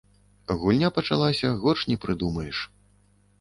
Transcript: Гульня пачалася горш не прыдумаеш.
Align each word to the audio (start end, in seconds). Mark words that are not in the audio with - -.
Гульня 0.61 0.89
пачалася 0.95 1.51
горш 1.67 1.85
не 1.91 1.99
прыдумаеш. 2.07 2.65